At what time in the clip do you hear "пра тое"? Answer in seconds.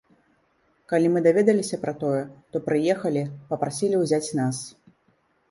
1.83-2.23